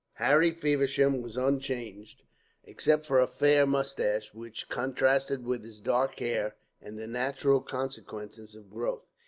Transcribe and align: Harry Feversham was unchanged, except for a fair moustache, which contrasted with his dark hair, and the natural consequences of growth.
Harry 0.13 0.49
Feversham 0.49 1.21
was 1.21 1.37
unchanged, 1.37 2.23
except 2.63 3.05
for 3.05 3.19
a 3.19 3.27
fair 3.27 3.67
moustache, 3.67 4.33
which 4.33 4.67
contrasted 4.67 5.45
with 5.45 5.63
his 5.63 5.79
dark 5.79 6.17
hair, 6.17 6.55
and 6.81 6.97
the 6.97 7.05
natural 7.05 7.61
consequences 7.61 8.55
of 8.55 8.71
growth. 8.71 9.05